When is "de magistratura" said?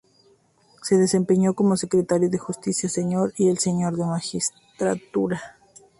3.97-5.59